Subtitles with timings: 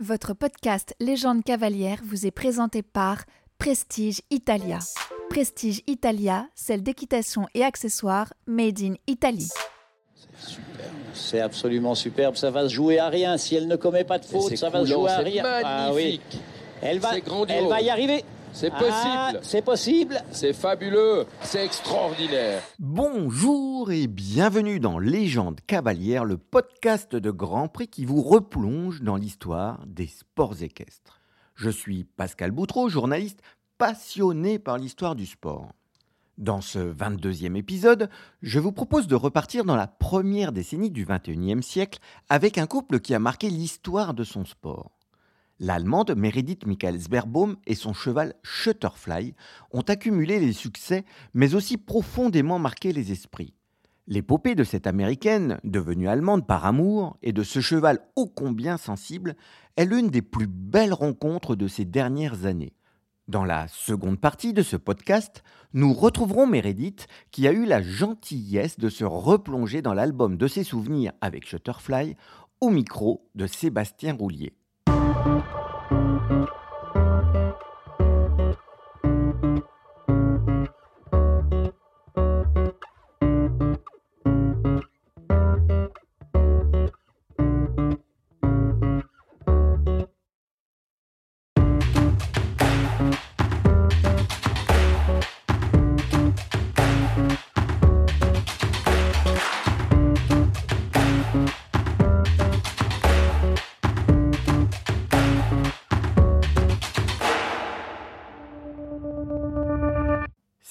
[0.00, 3.24] Votre podcast Légende cavalière vous est présenté par
[3.58, 4.78] Prestige Italia.
[5.28, 9.48] Prestige Italia, celle d'équitation et accessoires made in Italy.
[10.38, 12.36] C'est superbe, c'est absolument superbe.
[12.36, 13.36] Ça va se jouer à rien.
[13.36, 15.44] Si elle ne commet pas de faute, ça va se jouer à rien.
[15.64, 16.18] Ah oui.
[16.80, 17.54] Elle va, C'est grandiose.
[17.58, 18.24] elle va y arriver.
[18.52, 19.40] C'est Ah, possible.
[19.44, 20.22] c'est possible.
[20.32, 21.26] C'est fabuleux.
[21.42, 22.62] C'est extraordinaire.
[22.78, 29.16] Bonjour et bienvenue dans Légende cavalière, le podcast de Grand Prix qui vous replonge dans
[29.16, 31.20] l'histoire des sports équestres.
[31.54, 33.40] Je suis Pascal Boutreau, journaliste
[33.78, 35.68] passionné par l'histoire du sport.
[36.36, 38.08] Dans ce 22e épisode,
[38.42, 43.00] je vous propose de repartir dans la première décennie du 21e siècle avec un couple
[43.00, 44.90] qui a marqué l'histoire de son sport.
[45.62, 49.34] L'Allemande Meredith Michaelsberbaum et son cheval Shutterfly
[49.72, 53.52] ont accumulé les succès, mais aussi profondément marqué les esprits.
[54.06, 59.36] L'épopée de cette Américaine, devenue allemande par amour, et de ce cheval ô combien sensible,
[59.76, 62.72] est l'une des plus belles rencontres de ces dernières années.
[63.28, 68.78] Dans la seconde partie de ce podcast, nous retrouverons Meredith qui a eu la gentillesse
[68.78, 72.16] de se replonger dans l'album de ses souvenirs avec Shutterfly
[72.62, 74.54] au micro de Sébastien Roulier.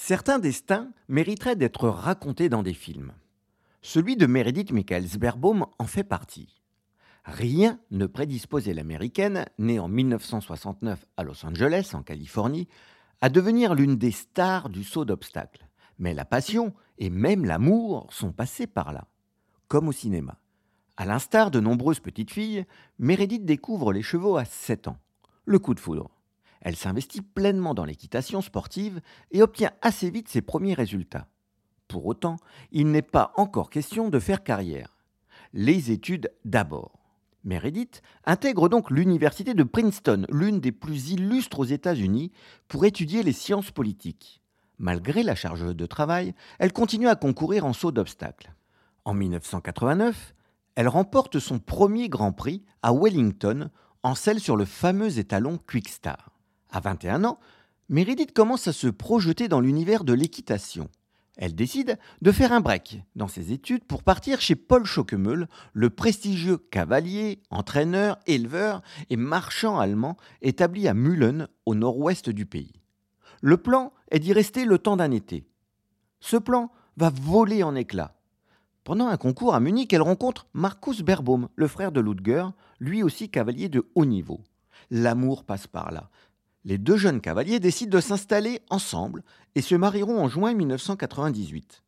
[0.10, 3.12] Certains destins mériteraient d'être racontés dans des films.
[3.84, 6.64] Celui de Meredith Michaelsberbaum en fait partie.
[7.26, 12.68] Rien ne prédisposait l'américaine, née en 1969 à Los Angeles, en Californie,
[13.22, 15.68] à devenir l'une des stars du saut d'obstacles.
[16.00, 19.06] Mais la passion et même l'amour sont passés par là,
[19.68, 20.40] comme au cinéma.
[20.98, 22.66] À l'instar de nombreuses petites filles,
[22.98, 24.98] Meredith découvre les chevaux à 7 ans.
[25.46, 26.10] Le coup de foudre.
[26.62, 31.28] Elle s'investit pleinement dans l'équitation sportive et obtient assez vite ses premiers résultats.
[31.88, 32.38] Pour autant,
[32.72, 34.98] il n'est pas encore question de faire carrière.
[35.54, 37.00] Les études d'abord.
[37.44, 42.32] Meredith intègre donc l'université de Princeton, l'une des plus illustres aux États-Unis,
[42.68, 44.42] pour étudier les sciences politiques.
[44.78, 48.54] Malgré la charge de travail, elle continue à concourir en saut d'obstacles.
[49.06, 50.36] En 1989,
[50.76, 53.70] elle remporte son premier Grand Prix à Wellington,
[54.04, 56.39] en selle sur le fameux étalon Quickstar.
[56.70, 57.40] À 21 ans,
[57.90, 60.90] Meredith commence à se projeter dans l'univers de l'équitation.
[61.38, 65.90] Elle décide de faire un break dans ses études pour partir chez Paul Schockemöhl, le
[65.90, 72.74] prestigieux cavalier, entraîneur, éleveur et marchand allemand établi à Mühlen, au nord-ouest du pays.
[73.42, 75.48] Le plan est d'y rester le temps d'un été.
[76.20, 78.16] Ce plan va voler en éclats.
[78.84, 82.46] Pendant un concours à Munich, elle rencontre Markus Berbaum, le frère de Ludger,
[82.80, 84.42] lui aussi cavalier de haut niveau.
[84.92, 86.10] L'amour passe par là.
[86.66, 89.24] Les deux jeunes cavaliers décident de s'installer ensemble
[89.56, 91.84] et se marieront en juin 1998.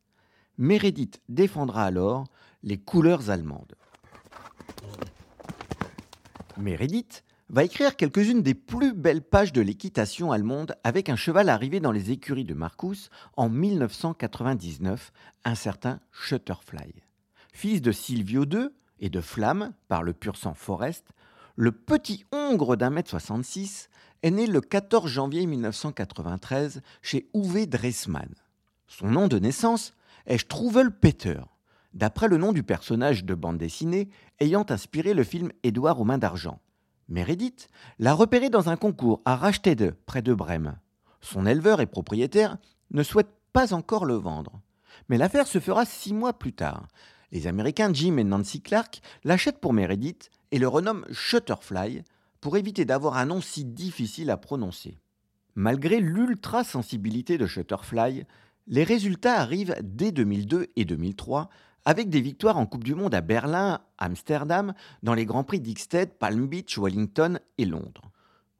[0.57, 2.25] Meredith défendra alors
[2.63, 3.75] les couleurs allemandes.
[6.57, 11.81] Meredith va écrire quelques-unes des plus belles pages de l'équitation allemande avec un cheval arrivé
[11.81, 15.11] dans les écuries de Marcus en 1999,
[15.43, 16.93] un certain Shutterfly.
[17.51, 21.07] Fils de Silvio II et de Flamme par le pur sang Forest,
[21.57, 23.89] le petit hongre d'un mètre 66
[24.23, 28.29] est né le 14 janvier 1993 chez Uwe Dressmann.
[28.87, 29.93] Son nom de naissance
[30.25, 31.41] est Struwelpeter,
[31.93, 34.09] d'après le nom du personnage de bande dessinée
[34.39, 36.59] ayant inspiré le film Édouard aux mains d'argent.
[37.09, 40.77] Meredith l'a repéré dans un concours à Rastede, près de Brême.
[41.19, 42.57] Son éleveur et propriétaire
[42.91, 44.61] ne souhaite pas encore le vendre.
[45.09, 46.87] Mais l'affaire se fera six mois plus tard.
[47.31, 52.03] Les Américains Jim et Nancy Clark l'achètent pour Meredith et le renomment Shutterfly
[52.41, 54.97] pour éviter d'avoir un nom si difficile à prononcer.
[55.55, 58.25] Malgré l'ultra-sensibilité de Shutterfly,
[58.67, 61.49] les résultats arrivent dès 2002 et 2003
[61.85, 64.73] avec des victoires en Coupe du Monde à Berlin, Amsterdam,
[65.03, 68.11] dans les Grands Prix d'Ixted, Palm Beach, Wellington et Londres.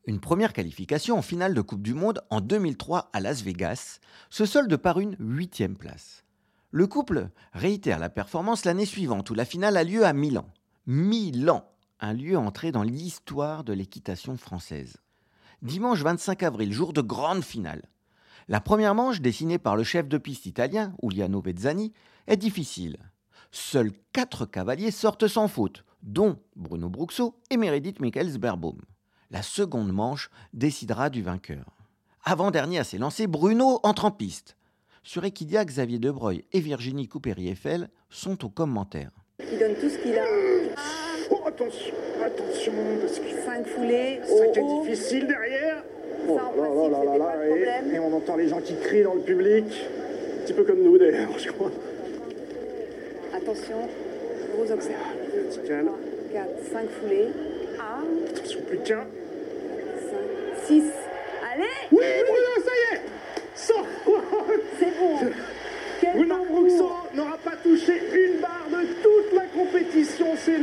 [0.06, 4.00] Une première qualification en finale de Coupe du Monde en 2003 à Las Vegas
[4.30, 6.24] se solde par une huitième place.
[6.72, 10.48] Le couple réitère la performance l'année suivante où la finale a lieu à Milan.
[10.88, 11.64] Milan,
[12.02, 14.98] un lieu entré dans l'histoire de l'équitation française.
[15.62, 17.84] Dimanche 25 avril, jour de grande finale.
[18.48, 21.94] La première manche, dessinée par le chef de piste italien, Uliano Vezzani,
[22.26, 22.98] est difficile.
[23.52, 28.82] Seuls quatre cavaliers sortent sans faute, dont Bruno Bruxo et Meredith Michaels-Berbaum.
[29.30, 31.78] La seconde manche décidera du vainqueur.
[32.24, 34.58] Avant-dernier à s'élancer, Bruno entre en piste.
[35.04, 39.12] Sur Equidia, Xavier Debreuil et Virginie Coupéry-Eiffel sont aux commentaires.
[39.40, 40.61] Il donne tout ce qu'il a.
[41.62, 41.94] Oh, attention,
[42.26, 44.20] attention, parce que 5 foulées.
[44.26, 45.84] ça oh, difficile derrière.
[46.28, 48.76] Oh, ça, en principe, là, là, là, pas et, et, on entend les gens qui
[48.78, 51.72] crient dans le public, un petit peu comme nous d'ailleurs, je crois.
[53.36, 53.78] Attention,
[54.56, 54.96] gros observe.
[55.52, 55.64] 3,
[56.34, 57.28] 4, 5 foulées.
[57.80, 58.36] 1.
[58.36, 59.06] Attention, plus qu'un.
[60.66, 60.84] 5, 6.
[61.54, 63.02] Allez Oui, Bruno, ça y est
[63.56, 63.86] Sors
[64.80, 65.32] C'est bon
[66.16, 70.28] Bruno Bruxo n'aura pas touché une barre de toute la compétition.
[70.36, 70.58] C'est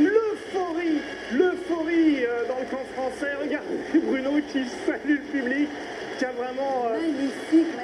[0.53, 1.01] l'euphorie,
[1.33, 3.35] l'euphorie euh, dans le camp français.
[3.41, 5.69] Regardez Bruno qui salue le public,
[6.17, 6.87] qui a vraiment...
[6.87, 7.75] Euh, Magnifique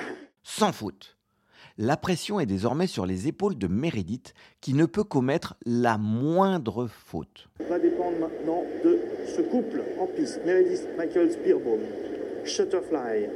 [0.43, 1.17] Sans faute.
[1.77, 6.87] La pression est désormais sur les épaules de Meredith, qui ne peut commettre la moindre
[6.87, 7.47] faute.
[7.67, 10.39] Va dépendre maintenant de ce couple en piste.
[10.45, 11.81] Meredith Michael Spearbaum,
[12.45, 13.27] Shutterfly,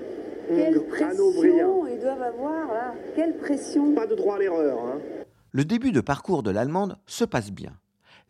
[0.48, 4.80] quelle pression ils doivent avoir là Quelle pression Pas de droit à l'erreur.
[4.80, 5.00] Hein.
[5.52, 7.74] Le début de parcours de l'Allemande se passe bien.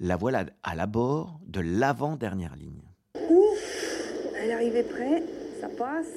[0.01, 2.83] La voilà à la bord de l'avant-dernière ligne.
[3.29, 5.23] Ouf Elle arrivait près,
[5.59, 6.07] ça passe.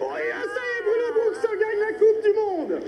[0.00, 2.80] Oh, et ça y est, Bruno Brooks gagne la Coupe du Monde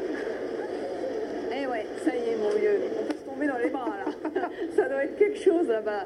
[1.52, 2.80] Eh ouais, ça y est, mon vieux.
[3.00, 4.09] On peut se tomber dans les bras là.
[4.74, 6.04] Ça doit être quelque chose là-bas.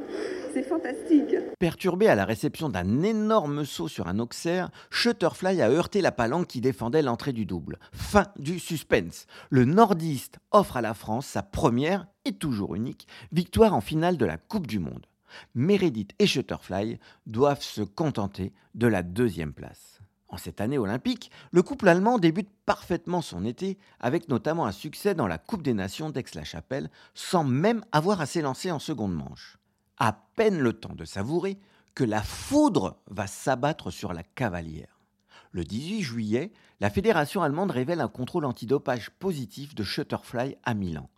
[0.53, 1.37] C'est fantastique.
[1.59, 6.47] Perturbé à la réception d'un énorme saut sur un Auxerre, Shutterfly a heurté la palanque
[6.47, 7.79] qui défendait l'entrée du double.
[7.93, 9.27] Fin du suspense.
[9.51, 14.25] Le nordiste offre à la France sa première, et toujours unique, victoire en finale de
[14.25, 15.07] la Coupe du Monde.
[15.55, 19.94] Meredith et Shutterfly doivent se contenter de la deuxième place.
[20.35, 25.15] En cette année olympique, le couple allemand débute parfaitement son été, avec notamment un succès
[25.15, 29.59] dans la Coupe des Nations d'Aix-la-Chapelle, sans même avoir à s'élancer en seconde manche.
[29.97, 31.57] À peine le temps de savourer
[31.95, 34.99] que la foudre va s'abattre sur la cavalière.
[35.53, 41.09] Le 18 juillet, la fédération allemande révèle un contrôle antidopage positif de Shutterfly à Milan.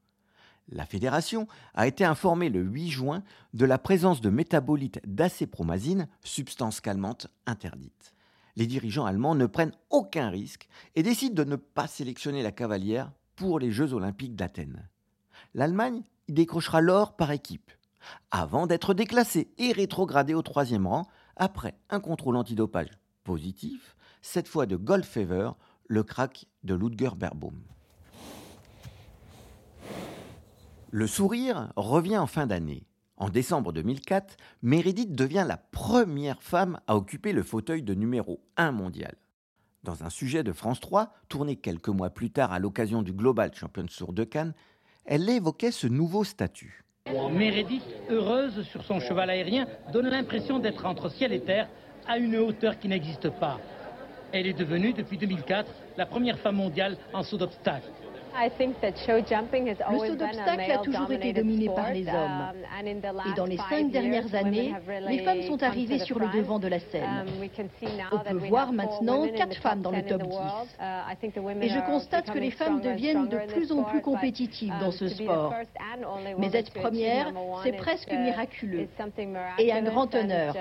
[0.69, 3.23] La fédération a été informée le 8 juin
[3.55, 8.13] de la présence de métabolites d'acépromazine, substance calmante interdite
[8.57, 13.13] les dirigeants allemands ne prennent aucun risque et décident de ne pas sélectionner la cavalière
[13.37, 14.89] pour les Jeux olympiques d'Athènes.
[15.55, 17.71] L'Allemagne y décrochera l'or par équipe,
[18.31, 21.07] avant d'être déclassée et rétrogradée au troisième rang
[21.37, 22.91] après un contrôle antidopage
[23.25, 25.51] positif, cette fois de Goldfever,
[25.89, 27.63] le crack de Ludger Berbaum.
[30.91, 32.86] Le sourire revient en fin d'année.
[33.19, 38.73] En décembre 2004, Meredith devient la première femme à occuper le fauteuil de numéro 1
[38.73, 39.15] mondial.
[39.85, 43.55] Dans un sujet de France 3, tourné quelques mois plus tard à l'occasion du Global
[43.55, 44.53] Champions Tour de Cannes,
[45.07, 46.85] elle évoquait ce nouveau statut.
[47.07, 51.69] Meredith, heureuse sur son cheval aérien, donne l'impression d'être entre ciel et terre
[52.07, 53.61] à une hauteur qui n'existe pas.
[54.33, 57.89] Elle est devenue, depuis 2004, la première femme mondiale en saut d'obstacle.
[59.91, 62.53] Le saut d'obstacle a toujours été dominé par les hommes.
[62.79, 64.75] Um, Et dans les cinq dernières années,
[65.09, 67.25] les femmes sont arrivées sur le devant de la scène.
[67.27, 67.69] Um,
[68.13, 70.37] On peut voir maintenant quatre femmes dans le top 10.
[70.37, 74.93] Uh, Et je constate que les femmes deviennent de plus en plus compétitives dans um,
[74.93, 75.55] ce sport.
[76.39, 78.89] Mais être première, c'est presque uh, miraculeux
[79.59, 80.55] et un grand honneur.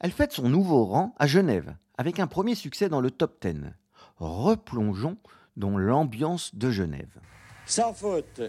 [0.00, 3.72] Elle fête son nouveau rang à Genève, avec un premier succès dans le top 10.
[4.18, 5.16] Replongeons
[5.60, 7.20] dont l'ambiance de Genève.
[7.66, 8.40] Sans faute,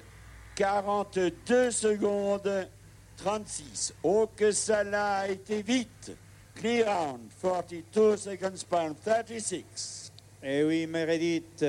[0.55, 2.67] 42 secondes
[3.17, 3.93] 36.
[4.01, 6.11] Oh que ça a été vite.
[6.55, 10.11] Clear round, 42 seconds pound 36.
[10.43, 11.63] Eh oui, Meredith,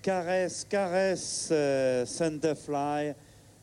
[0.00, 3.12] caresse, caresse, euh, Centerfly.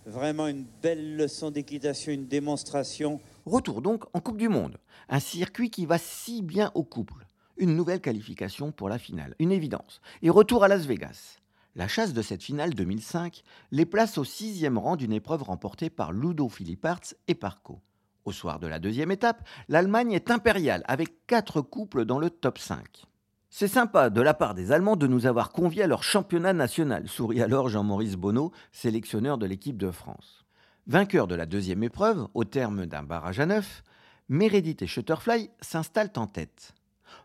[0.05, 3.19] Vraiment une belle leçon d'équitation, une démonstration.
[3.45, 4.77] Retour donc en Coupe du Monde,
[5.10, 7.25] un circuit qui va si bien au couple
[7.62, 10.01] une nouvelle qualification pour la finale, une évidence.
[10.24, 11.38] Et retour à Las Vegas.
[11.75, 16.12] La chasse de cette finale 2005 les place au sixième rang d'une épreuve remportée par
[16.12, 17.80] Ludo Philipparts et Parco.
[18.25, 22.58] Au soir de la deuxième étape, l'Allemagne est impériale avec quatre couples dans le top
[22.58, 23.06] 5.
[23.50, 27.08] C'est sympa de la part des Allemands de nous avoir conviés à leur championnat national,
[27.08, 30.46] sourit alors Jean-Maurice Bonneau, sélectionneur de l'équipe de France.
[30.88, 33.84] Vainqueur de la deuxième épreuve, au terme d'un barrage à neuf,
[34.30, 36.74] Meredith et Shutterfly s'installent en tête.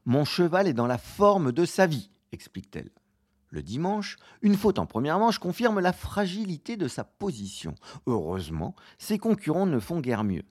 [0.05, 2.90] Mon cheval est dans la forme de sa vie, explique-t-elle.
[3.50, 7.75] Le dimanche, une faute en première manche confirme la fragilité de sa position.
[8.07, 10.45] Heureusement, ses concurrents ne font guère mieux.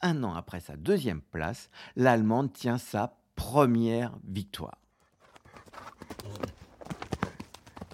[0.00, 4.78] Un an après sa deuxième place, l'Allemande tient sa première victoire.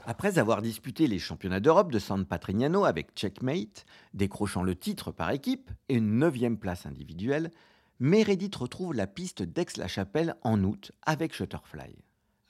[0.04, 5.30] Après avoir disputé les championnats d'Europe de San Patrignano avec Checkmate, décrochant le titre par
[5.30, 7.50] équipe et une neuvième place individuelle,
[8.00, 11.96] Meredith retrouve la piste d'Aix-la-Chapelle en août avec Shutterfly.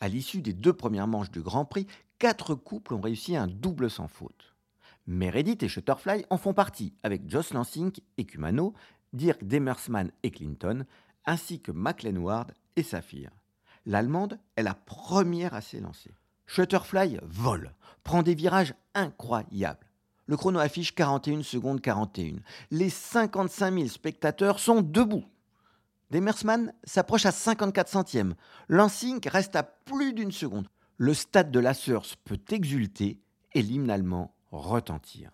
[0.00, 1.86] À l'issue des deux premières manches du Grand Prix,
[2.18, 4.54] quatre couples ont réussi un double sans faute.
[5.06, 8.74] Meredith et Shutterfly en font partie avec Joss Lansing et Kumano,
[9.12, 10.86] Dirk Demersman et Clinton,
[11.26, 12.46] ainsi que McLean
[12.76, 13.30] et Saphir.
[13.84, 16.14] L'Allemande est la première à s'élancer.
[16.46, 19.86] Shutterfly vole, prend des virages incroyables.
[20.26, 22.36] Le chrono affiche 41 secondes 41.
[22.70, 25.24] Les 55 000 spectateurs sont debout.
[26.10, 28.34] Demersman s'approche à 54 centièmes.
[28.68, 30.68] Lansing reste à plus d'une seconde.
[30.96, 33.18] Le stade de la Source peut exulter
[33.54, 35.30] et l'hymne allemand retentir.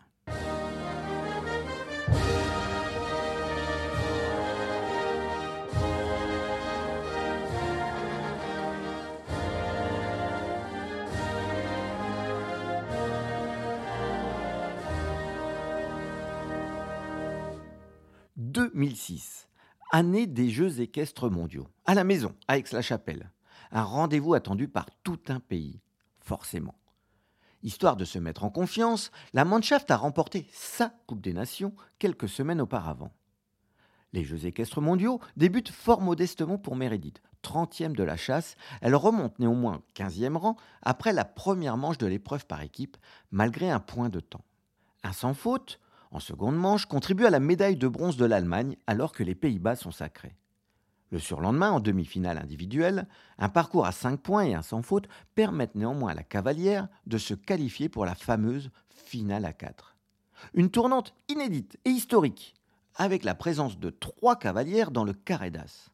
[18.78, 19.48] 2006,
[19.90, 23.32] année des Jeux équestres mondiaux, à la maison, à Aix-la-Chapelle.
[23.72, 25.80] Un rendez-vous attendu par tout un pays,
[26.20, 26.76] forcément.
[27.64, 32.28] Histoire de se mettre en confiance, la Mannschaft a remporté sa Coupe des Nations quelques
[32.28, 33.12] semaines auparavant.
[34.12, 37.20] Les Jeux équestres mondiaux débutent fort modestement pour Meredith.
[37.42, 42.46] 30e de la chasse, elle remonte néanmoins 15e rang après la première manche de l'épreuve
[42.46, 42.96] par équipe,
[43.32, 44.44] malgré un point de temps.
[45.02, 45.80] Un sans faute,
[46.10, 49.76] en seconde manche, contribue à la médaille de bronze de l'Allemagne alors que les Pays-Bas
[49.76, 50.36] sont sacrés.
[51.10, 53.06] Le surlendemain, en demi-finale individuelle,
[53.38, 57.16] un parcours à 5 points et un sans faute permettent néanmoins à la cavalière de
[57.16, 59.96] se qualifier pour la fameuse finale à 4.
[60.54, 62.54] Une tournante inédite et historique,
[62.94, 65.90] avec la présence de trois cavalières dans le carré d'as.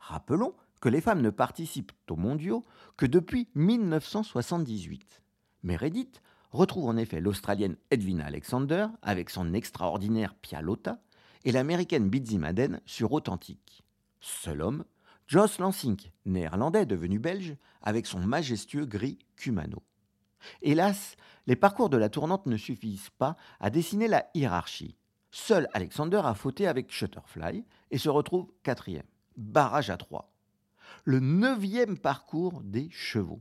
[0.00, 2.64] Rappelons que les femmes ne participent aux mondiaux
[2.96, 5.22] que depuis 1978.
[5.62, 6.20] Meredith
[6.52, 11.00] retrouve en effet l'Australienne Edwina Alexander avec son extraordinaire Pialota
[11.44, 13.82] et l'Américaine Bitsy Madden sur Authentique.
[14.20, 14.84] Seul homme,
[15.26, 19.82] Joss Lansing, néerlandais devenu belge, avec son majestueux gris Kumano.
[20.60, 21.16] Hélas,
[21.46, 24.96] les parcours de la tournante ne suffisent pas à dessiner la hiérarchie.
[25.30, 29.06] Seul Alexander a fauté avec Shutterfly et se retrouve quatrième.
[29.36, 30.30] Barrage à trois.
[31.04, 33.40] Le neuvième parcours des chevaux.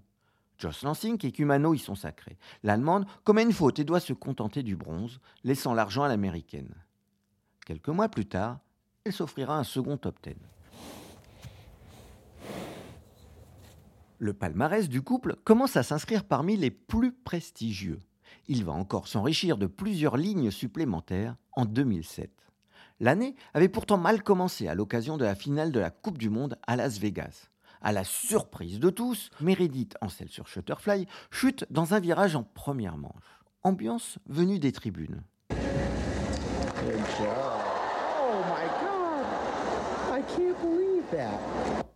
[0.62, 2.38] Joss Lansing et Kumano y sont sacrés.
[2.62, 6.76] L'Allemande commet une faute et doit se contenter du bronze, laissant l'argent à l'Américaine.
[7.66, 8.60] Quelques mois plus tard,
[9.04, 10.36] elle s'offrira un second top 10.
[14.20, 18.00] Le palmarès du couple commence à s'inscrire parmi les plus prestigieux.
[18.48, 22.30] Il va encore s'enrichir de plusieurs lignes supplémentaires en 2007.
[23.00, 26.60] L'année avait pourtant mal commencé à l'occasion de la finale de la Coupe du Monde
[26.68, 27.51] à Las Vegas
[27.82, 32.44] à la surprise de tous, Meredith, en selle sur Shutterfly, chute dans un virage en
[32.44, 33.42] première manche.
[33.64, 35.24] Ambiance venue des tribunes.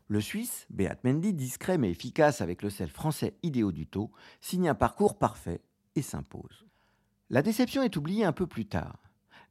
[0.08, 4.12] Le Suisse, Beat Mendy, discret mais efficace avec le sel français Idéo Duto,
[4.42, 5.62] signe un parcours parfait
[5.96, 6.66] et s'impose.
[7.30, 9.00] La déception est oubliée un peu plus tard.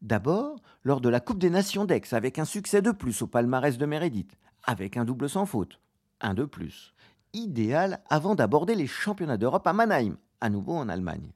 [0.00, 3.78] D'abord, lors de la Coupe des Nations d'Aix, avec un succès de plus au palmarès
[3.78, 5.80] de Meredith, avec un double sans faute
[6.20, 6.94] un de plus.
[7.32, 11.32] Idéal avant d'aborder les championnats d'Europe à Mannheim, à nouveau en Allemagne.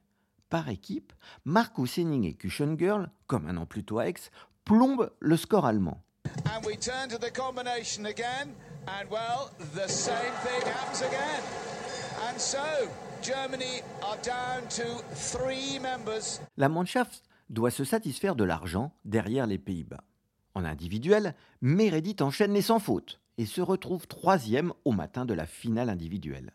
[0.49, 1.13] Par équipe,
[1.45, 4.15] Marcus Henning et Cushion Girl, comme un an plus tôt à Aix,
[4.65, 6.01] plombent le score allemand.
[16.57, 20.03] La Mannschaft doit se satisfaire de l'argent derrière les Pays-Bas.
[20.55, 25.45] En individuel, Meredith enchaîne les sans faute et se retrouve troisième au matin de la
[25.45, 26.51] finale individuelle.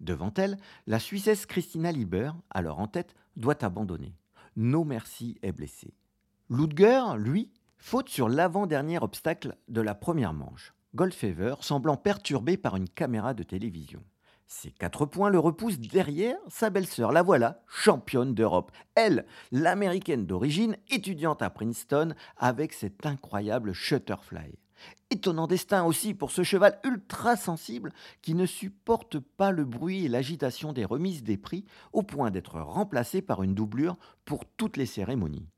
[0.00, 4.16] Devant elle, la Suissesse Christina Lieber, alors en tête, doit abandonner.
[4.56, 5.92] No Merci est blessé.
[6.48, 10.72] Ludger, lui, faute sur l'avant-dernier obstacle de la première manche.
[10.94, 14.02] Goldfever semblant perturbé par une caméra de télévision.
[14.46, 17.12] Ces quatre points le repoussent derrière sa belle-sœur.
[17.12, 18.72] La voilà, championne d'Europe.
[18.94, 24.61] Elle, l'américaine d'origine, étudiante à Princeton, avec cet incroyable Shutterfly.
[25.10, 30.08] Étonnant destin aussi pour ce cheval ultra sensible qui ne supporte pas le bruit et
[30.08, 34.86] l'agitation des remises des prix au point d'être remplacé par une doublure pour toutes les
[34.86, 35.48] cérémonies.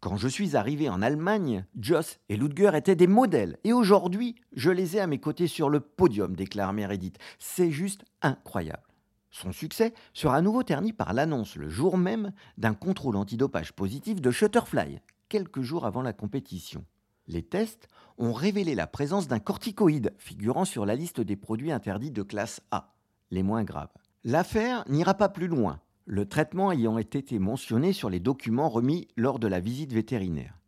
[0.00, 4.70] Quand je suis arrivé en Allemagne, Joss et Ludger étaient des modèles et aujourd'hui, je
[4.70, 7.18] les ai à mes côtés sur le podium, déclare Meredith.
[7.38, 8.82] C'est juste incroyable.
[9.30, 14.20] Son succès sera à nouveau terni par l'annonce le jour même d'un contrôle antidopage positif
[14.20, 16.84] de Shutterfly, quelques jours avant la compétition.
[17.26, 17.88] Les tests
[18.18, 22.60] ont révélé la présence d'un corticoïde figurant sur la liste des produits interdits de classe
[22.70, 22.94] A,
[23.30, 23.92] les moins graves.
[24.24, 25.80] L'affaire n'ira pas plus loin.
[26.06, 30.58] le traitement ayant été mentionné sur les documents remis lors de la visite vétérinaire.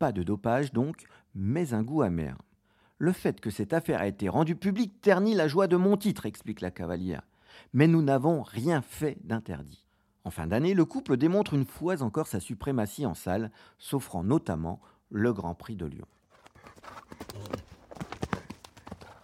[0.00, 1.04] Pas de dopage donc,
[1.36, 2.36] mais un goût amer.
[2.98, 6.26] Le fait que cette affaire a été rendue publique ternit la joie de mon titre,
[6.26, 7.22] explique la cavalière.
[7.72, 9.86] Mais nous n'avons rien fait d'interdit.
[10.24, 14.80] En fin d'année, le couple démontre une fois encore sa suprématie en salle, s'offrant notamment
[15.12, 16.06] le Grand Prix de Lyon.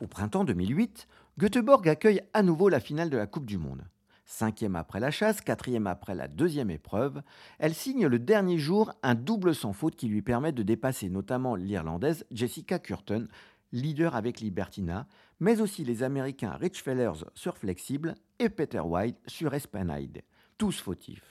[0.01, 3.85] Au printemps 2008, Göteborg accueille à nouveau la finale de la Coupe du Monde.
[4.27, 7.23] Cinquième après la chasse, quatrième après la deuxième épreuve,
[7.59, 11.57] elle signe le dernier jour un double sans faute qui lui permet de dépasser notamment
[11.57, 13.25] l'Irlandaise Jessica Curtin,
[13.73, 15.07] leader avec Libertina,
[15.41, 20.23] mais aussi les Américains Rich Fellers sur Flexible et Peter White sur Espanide,
[20.59, 21.23] tous fautifs.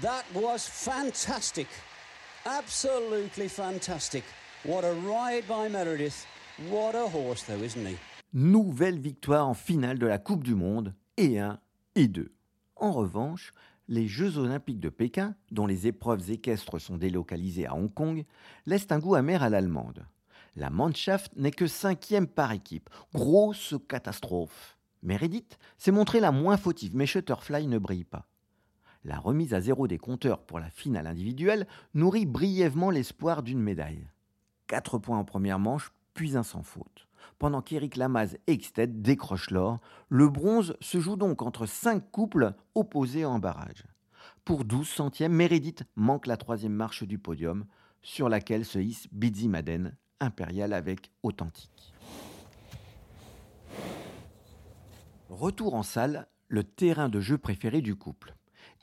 [0.00, 1.66] That was fantastic.
[2.46, 4.22] Absolutely fantastic.
[4.64, 6.24] What a ride by Meredith.
[6.70, 7.96] What a horse though, isn't he?
[8.32, 11.58] Nouvelle victoire en finale de la Coupe du Monde, et un,
[11.96, 12.32] et deux.
[12.76, 13.52] En revanche,
[13.88, 18.24] les Jeux olympiques de Pékin, dont les épreuves équestres sont délocalisées à Hong Kong,
[18.64, 20.06] laissent un goût amer à l'allemande.
[20.54, 22.90] La Mannschaft n'est que cinquième par équipe.
[23.12, 24.78] Grosse catastrophe.
[25.02, 28.28] Meredith s'est montrée la moins fautive, mais Shutterfly ne brille pas.
[29.06, 34.08] La remise à zéro des compteurs pour la finale individuelle nourrit brièvement l'espoir d'une médaille.
[34.66, 37.06] Quatre points en première manche, puis un sans faute.
[37.38, 42.54] Pendant qu'Éric Lamaze et Xted décrochent l'or, le bronze se joue donc entre cinq couples
[42.74, 43.84] opposés en barrage.
[44.44, 47.64] Pour 12 centièmes, Meredith manque la troisième marche du podium,
[48.02, 51.94] sur laquelle se hisse Bidzi Maden, impérial avec authentique.
[55.30, 58.34] Retour en salle, le terrain de jeu préféré du couple.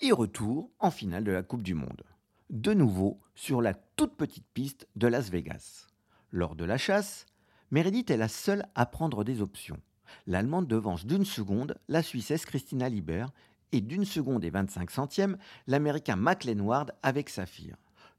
[0.02, 2.04] Et retour en finale de la Coupe du Monde.
[2.50, 5.88] De nouveau sur la toute petite piste de Las Vegas.
[6.32, 7.26] Lors de la chasse,
[7.72, 9.80] Meredith est la seule à prendre des options.
[10.28, 13.28] L'Allemande devance d'une seconde la Suissesse Christina Lieber
[13.72, 17.76] et d'une seconde et 25 centièmes l'Américain McLean avec Saphir.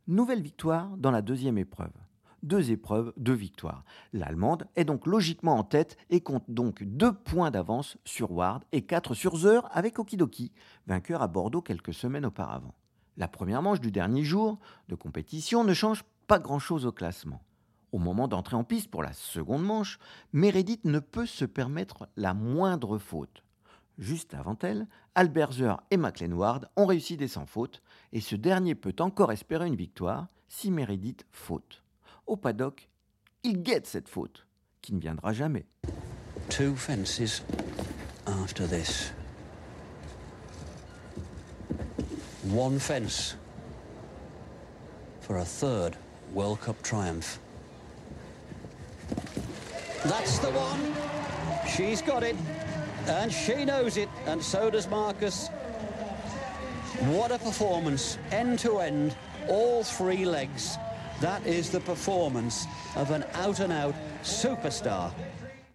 [0.07, 1.93] Nouvelle victoire dans la deuxième épreuve
[2.45, 3.85] deux épreuves, deux victoires.
[4.13, 8.83] L'Allemande est donc logiquement en tête et compte donc deux points d'avance sur Ward et
[8.83, 10.53] quatre sur Zer avec Okidoki,
[10.87, 12.75] vainqueur à Bordeaux quelques semaines auparavant.
[13.17, 17.43] La première manche du dernier jour de compétition ne change pas grand-chose au classement.
[17.93, 19.99] Au moment d'entrer en piste pour la seconde manche,
[20.33, 23.43] Meredith ne peut se permettre la moindre faute.
[23.99, 28.35] Juste avant elle, Albert Zer et McLean Ward ont réussi des sans fautes, et ce
[28.35, 31.84] dernier peut encore espérer une victoire si Meredith faute
[32.27, 32.89] au paddock,
[33.43, 34.47] il guette cette faute,
[34.83, 35.67] qui ne viendra jamais.
[36.49, 37.43] Two fences
[38.27, 39.13] after this.
[42.53, 43.37] One fence
[45.21, 45.97] for a third
[46.33, 47.39] World Cup triumph.
[50.05, 50.95] That's the one.
[51.67, 52.37] She's got it.
[53.07, 54.09] And she knows it.
[54.27, 55.49] And so does Marcus.
[57.07, 58.19] What a performance.
[58.31, 59.17] End to end.
[59.49, 60.77] All three legs.
[61.21, 63.09] That is the performance of
[64.23, 65.15] superstar.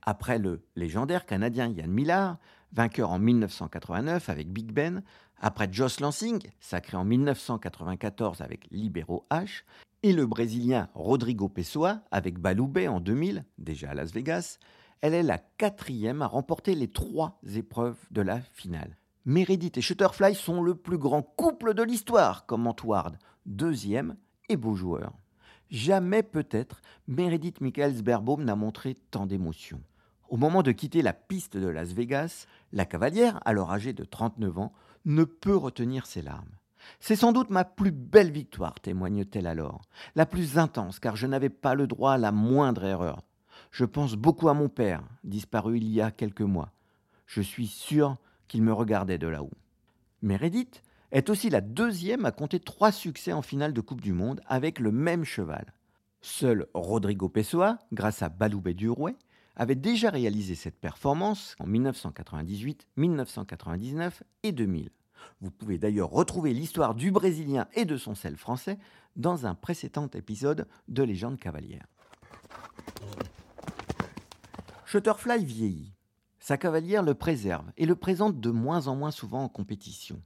[0.02, 2.38] Après le légendaire Canadien Yann Millard,
[2.74, 5.02] vainqueur en 1989 avec Big Ben,
[5.40, 9.64] après Joss Lansing, sacré en 1994 avec Libero H,
[10.04, 14.58] et le Brésilien Rodrigo Pessoa avec Baloubé en 2000, déjà à Las Vegas,
[15.02, 18.98] elle est la quatrième à remporter les trois épreuves de la finale.
[19.26, 24.18] Meredith et Shutterfly sont le plus grand couple de l'histoire, commente Ward, deuxième
[24.50, 25.14] et beau joueur.
[25.70, 29.82] Jamais peut-être Meredith Michaels-Berbaum n'a montré tant d'émotion.
[30.30, 34.58] Au moment de quitter la piste de Las Vegas, la cavalière, alors âgée de 39
[34.58, 34.74] ans,
[35.06, 36.50] ne peut retenir ses larmes.
[37.00, 39.82] C'est sans doute ma plus belle victoire, témoigne-t-elle alors.
[40.16, 43.22] La plus intense, car je n'avais pas le droit à la moindre erreur.
[43.72, 46.72] Je pense beaucoup à mon père, disparu il y a quelques mois.
[47.28, 49.52] Je suis sûr qu'il me regardait de là-haut.
[50.22, 54.42] Meredith est aussi la deuxième à compter trois succès en finale de Coupe du Monde
[54.48, 55.74] avec le même cheval.
[56.22, 59.16] Seul Rodrigo Pessoa, grâce à Baloubet Durouet,
[59.56, 64.90] avait déjà réalisé cette performance en 1998, 1999 et 2000.
[65.42, 68.78] Vous pouvez d'ailleurs retrouver l'histoire du Brésilien et de son sel français
[69.16, 71.88] dans un précédent épisode de Légende cavalière.
[74.86, 75.94] Shutterfly vieillit.
[76.40, 80.22] Sa cavalière le préserve et le présente de moins en moins souvent en compétition.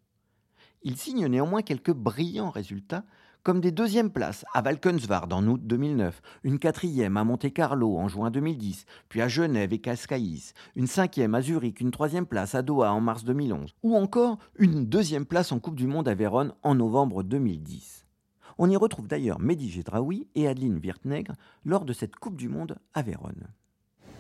[0.86, 3.06] Il signe néanmoins quelques brillants résultats,
[3.42, 8.32] comme des deuxièmes places à Valkenswaard en août 2009, une quatrième à Monte-Carlo en juin
[8.32, 10.22] 2010, puis à Genève et Cascais,
[10.76, 14.86] une cinquième à Zurich, une troisième place à Doha en mars 2011, ou encore une
[14.86, 18.06] deuxième place en Coupe du Monde à Vérone en novembre 2010.
[18.58, 21.34] On y retrouve d'ailleurs Mehdi Gedraoui et Adeline Wirtnegre
[21.66, 23.48] lors de cette Coupe du Monde à Vérone.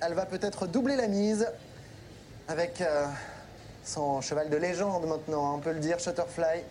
[0.02, 1.45] Elle va peut-être doubler la mise
[2.47, 3.06] avec euh,
[3.84, 6.63] son cheval de légende maintenant, on peut le dire, Shutterfly.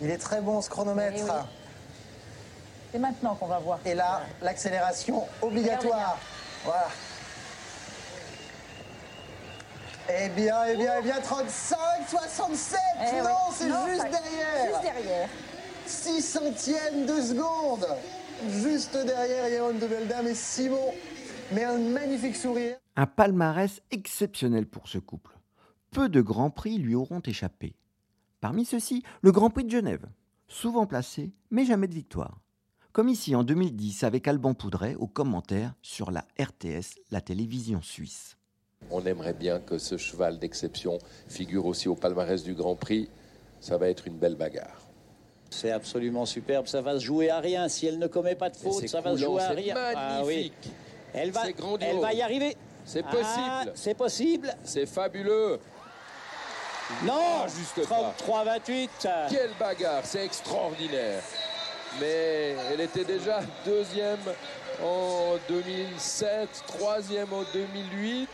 [0.00, 1.24] Il est très bon ce chronomètre.
[1.26, 3.78] Eh C'est maintenant qu'on va voir.
[3.84, 6.18] Et là, l'accélération obligatoire.
[6.64, 6.88] Voilà.
[10.08, 11.76] Eh bien, eh bien, eh bien, 35,
[12.08, 13.30] 67 Eh Non, ouais.
[13.52, 15.28] c'est juste ça- derrière juste derrière.
[15.86, 17.86] 6 centièmes de seconde
[18.50, 20.92] Juste derrière Yaron de Beldam et Simon.
[21.52, 22.76] Mais un magnifique sourire.
[22.96, 25.32] Un palmarès exceptionnel pour ce couple.
[25.96, 27.74] Peu de grands prix lui auront échappé.
[28.42, 30.04] Parmi ceux-ci, le Grand Prix de Genève,
[30.46, 32.42] souvent placé, mais jamais de victoire.
[32.92, 38.36] Comme ici en 2010 avec Alban Poudret au commentaire sur la RTS, la télévision suisse.
[38.90, 43.08] On aimerait bien que ce cheval d'exception figure aussi au palmarès du Grand Prix.
[43.60, 44.82] Ça va être une belle bagarre.
[45.48, 46.66] C'est absolument superbe.
[46.66, 47.68] Ça va se jouer à rien.
[47.70, 49.74] Si elle ne commet pas de faute, ça va se jouer à rien.
[49.96, 50.34] Ah oui.
[50.34, 50.70] magnifique.
[51.14, 51.44] Elle va,
[51.80, 52.54] elle y arriver.
[52.84, 53.72] C'est Ah, possible.
[53.74, 54.54] c'est possible.
[54.62, 55.58] C'est fabuleux.
[57.04, 58.14] Non Ah, juste pas.
[58.24, 58.88] 33-28.
[59.30, 61.22] Quelle bagarre, c'est extraordinaire.
[62.00, 64.20] Mais elle était déjà deuxième
[64.82, 68.28] en 2007, troisième en 2008.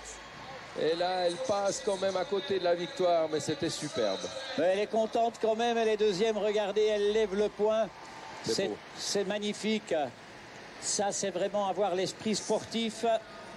[0.80, 4.20] Et là, elle passe quand même à côté de la victoire, mais c'était superbe.
[4.58, 5.76] Mais elle est contente quand même.
[5.76, 6.38] Elle est deuxième.
[6.38, 7.70] Regardez, elle lève le beau.
[8.96, 9.94] c'est magnifique.
[10.80, 13.04] Ça, c'est vraiment avoir l'esprit sportif.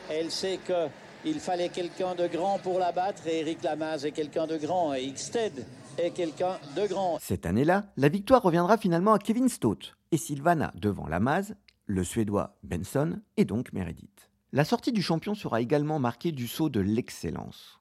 [0.10, 0.88] Elle sait que
[1.26, 3.28] il fallait quelqu'un de grand pour la battre.
[3.28, 4.94] Et Eric Lamaze est quelqu'un de grand.
[4.94, 5.66] Et Xted
[5.98, 7.18] est quelqu'un de grand.
[7.20, 11.56] Cette année-là, la victoire reviendra finalement à Kevin Stott et Silvana devant Lamaze,
[11.88, 14.30] le Suédois Benson et donc Meredith.
[14.52, 17.80] La sortie du champion sera également marquée du saut de l'excellence.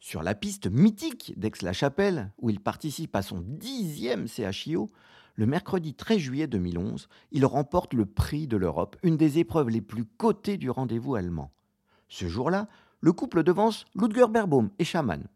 [0.00, 4.90] Sur la piste mythique d'Aix-la-Chapelle, où il participe à son dixième CHIO,
[5.34, 9.82] le mercredi 13 juillet 2011, il remporte le prix de l'Europe, une des épreuves les
[9.82, 11.50] plus cotées du rendez-vous allemand.
[12.08, 12.68] Ce jour-là,
[13.00, 15.26] le couple devance Ludger Berbaum et Schamann.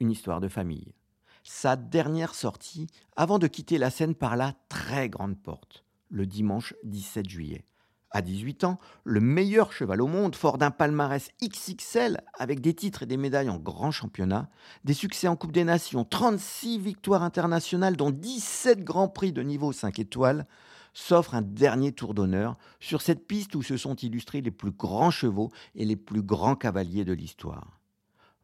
[0.00, 0.94] Une histoire de famille.
[1.42, 6.74] Sa dernière sortie avant de quitter la scène par la très grande porte, le dimanche
[6.84, 7.64] 17 juillet.
[8.10, 13.02] À 18 ans, le meilleur cheval au monde, fort d'un palmarès XXL avec des titres
[13.02, 14.48] et des médailles en grand championnat,
[14.84, 19.72] des succès en Coupe des Nations, 36 victoires internationales dont 17 grands prix de niveau
[19.72, 20.46] 5 étoiles,
[20.92, 25.10] s'offre un dernier tour d'honneur sur cette piste où se sont illustrés les plus grands
[25.10, 27.80] chevaux et les plus grands cavaliers de l'histoire.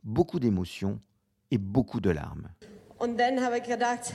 [0.02, 1.00] Beaucoup d'émotions
[1.50, 2.48] et beaucoup de larmes.
[2.98, 4.14] Und dann habe ich gedacht,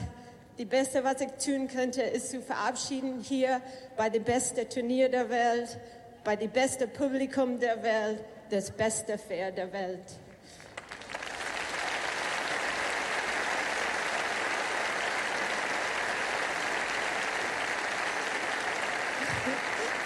[0.58, 3.60] die Beste, was ich tun könnte, ist zu verabschieden hier
[3.96, 5.78] bei dem besten Turnier der Welt,
[6.24, 10.18] bei dem besten Publikum der Welt, das beste Pferd der Welt.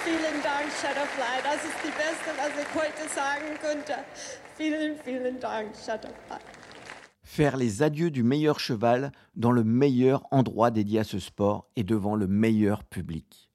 [0.04, 1.42] Vielen Dank, Shutterfly.
[1.42, 3.94] Das ist die Beste, was ich heute sagen könnte.
[4.56, 6.38] Vielen, vielen Dank, Shutterfly.
[7.22, 11.82] Faire les adieux du meilleur cheval dans le meilleur endroit dédié à ce sport et
[11.82, 13.48] devant le meilleur public.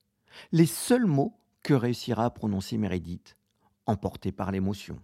[0.51, 3.37] Les seuls mots que réussira à prononcer Meredith,
[3.85, 4.97] emporté par l'émotion.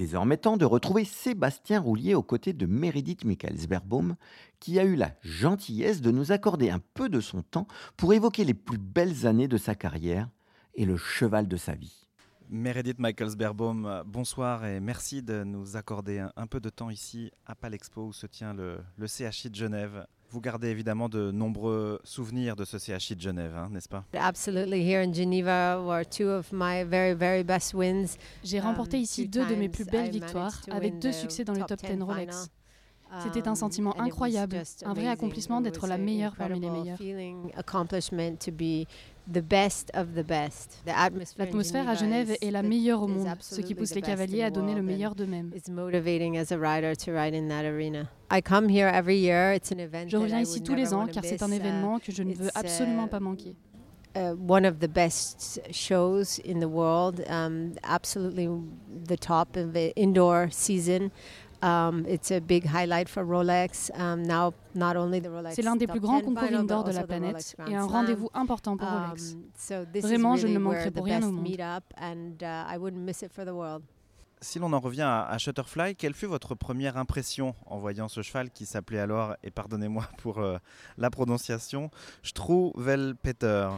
[0.00, 4.16] Désormais temps de retrouver Sébastien Roulier aux côtés de Meredith Michaelsberbaum,
[4.58, 7.66] qui a eu la gentillesse de nous accorder un peu de son temps
[7.98, 10.30] pour évoquer les plus belles années de sa carrière
[10.74, 12.08] et le cheval de sa vie.
[12.48, 17.54] Meredith Michaelsberbaum, bonsoir et merci de nous accorder un, un peu de temps ici à
[17.54, 20.06] Palexpo où se tient le, le CHI de Genève.
[20.32, 24.04] Vous gardez évidemment de nombreux souvenirs de ce CHI de Genève, hein, n'est-ce pas?
[24.14, 24.80] Absolutely.
[24.88, 28.16] Here in Geneva were two of my very, very best wins.
[28.44, 31.44] J'ai remporté ici two deux de mes plus belles victoires, to avec deux the succès
[31.44, 32.48] dans le top 10 Rolex.
[33.24, 36.96] C'était un sentiment Um, was incroyable, un vrai accomplissement d'être la meilleure parmi les incredible
[39.30, 39.38] meilleurs.
[39.38, 40.82] feeling, accomplishment to be the best of the best.
[40.84, 44.02] The atmosphere in L'atmosphère à Genève est la meilleure au monde, ce qui pousse les
[44.02, 45.50] cavaliers à donner le meilleur d'eux-mêmes.
[45.54, 48.08] It's motivating as a rider to ride in that arena.
[48.30, 49.52] I come here every year.
[49.52, 51.50] It's an event Je reviens ici tous les ans car c'est un.
[51.50, 53.56] Uh, événement que je ne veux it's, absolument uh, pas manquer.
[54.14, 57.22] uh, one of the best shows in the world.
[57.26, 58.48] Um, absolutely
[59.04, 61.10] the top of the indoor season.
[61.62, 63.90] Um, it's a big highlight for Rolex.
[63.98, 65.54] Um, now, not only the Rolex.
[65.54, 68.88] C'est l'un des plus grands concours indoor de la planète et un rendez-vous important pour
[68.88, 69.34] um, Rolex.
[69.34, 71.46] Um, so this Vraiment, is really je ne manquerai pour rien au monde.
[71.98, 73.82] And, uh, I wouldn't miss it for the world.
[74.42, 78.50] Si l'on en revient à, Shutterfly, quelle fut votre première impression en voyant ce cheval
[78.50, 80.56] qui s'appelait alors, et pardonnez-moi pour euh,
[80.96, 81.90] la prononciation,
[82.22, 83.68] Struwelpeter?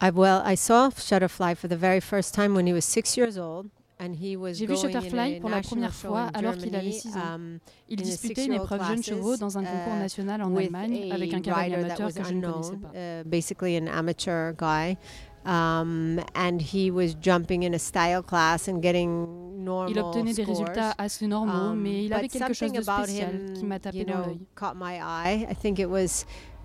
[0.00, 3.36] I, well, I saw Shutterfly for the very first time when he was six years
[3.36, 3.66] old.
[3.98, 7.20] J'ai vu Shutterfly pour la première fois alors qu'il avait 6 ans.
[7.34, 11.32] Um, il disputait une épreuve jeunes chevaux dans un uh, concours national en Allemagne avec
[11.32, 12.88] un cavalier amateur que je ne connaissais pas.
[12.94, 14.96] Uh, basically an amateur guy.
[15.46, 20.42] Um, and he was jumping in a style class and getting normal Il obtenait des
[20.42, 23.98] résultats assez normaux, um, mais il avait quelque chose de spécial him, qui m'a tapé
[23.98, 24.40] you know, dans l'œil.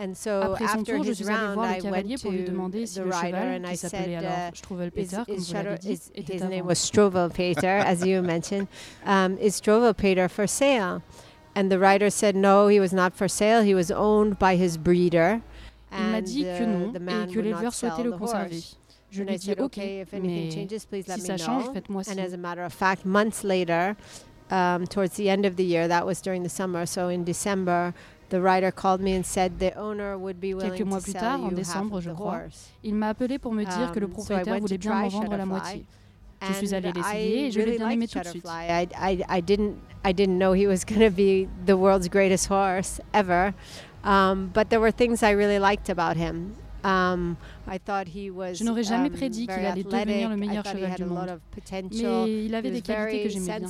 [0.00, 2.86] And so Après son after tour, je suis allée voir le cavalier pour lui demander
[2.86, 6.64] si le cheval, qui s'appelait uh, alors Strovelpeter, comme vous l'avez dit, était his name
[6.64, 8.66] was Strovel Peter, as you mentioned,
[9.04, 11.02] um, is Strovelpeter for sale?
[11.54, 14.78] And the rider said no, he was not for sale, he was owned by his
[14.78, 15.42] breeder.
[15.92, 18.62] Il m'a dit que uh, non et que l'éleveur souhaitait le conserver.
[19.10, 19.76] Je lui ai dit OK,
[20.22, 22.18] mais si ça change, faites-moi signe.
[22.18, 23.96] And as a matter of fact, months later,
[24.50, 27.92] um, towards the end of the year, that was during the summer, so in December,
[28.30, 31.40] the rider called me and said the owner would be willing Quelques mois plus tard,
[31.42, 32.42] en décembre, je crois,
[32.84, 35.08] il m'a appelé pour me dire um, que le um, propriétaire so voulait bien me
[35.10, 35.84] vendre la moitié.
[36.42, 38.46] Je suis allée l'essayer et je l'ai bien aimé tout de suite.
[38.46, 42.46] I, I, I, didn't, I didn't know he was going to be the world's greatest
[42.48, 43.52] horse ever,
[44.04, 46.54] um, but there were things I really liked about him.
[48.54, 51.40] Je n'aurais jamais prédit qu'il allait devenir le meilleur cheval du monde,
[51.90, 53.68] mais il avait des qualités que j'aimais bien.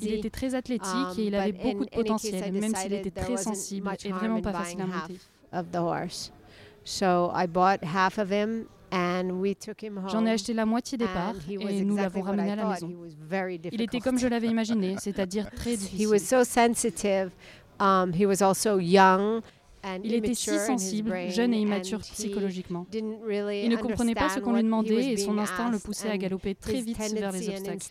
[0.00, 3.88] Il était très athlétique et il avait beaucoup de potentiel, même s'il était très sensible
[4.04, 5.20] et vraiment pas facile à monter.
[10.08, 12.92] J'en ai acheté la moitié des parts et nous l'avons ramené à la maison.
[13.72, 16.20] Il était comme je l'avais imaginé, c'est-à-dire très difficile.
[20.02, 22.86] Il était si sensible, jeune et immature psychologiquement.
[22.92, 23.04] Il
[23.68, 26.80] ne comprenait pas ce qu'on lui demandait et son instinct le poussait à galoper très
[26.80, 27.84] vite vers les obstacles.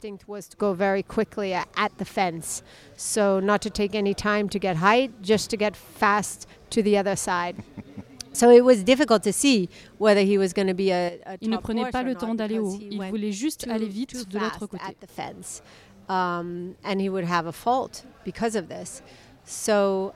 [8.33, 11.57] So it was difficult to see whether he was going to be a, Il ne
[11.57, 14.83] prenait pas le temps d'aller haut, il voulait juste aller vite de l'autre côté.
[14.83, 15.61] At the fence.
[16.09, 19.03] Um, and he would have a fault because of this.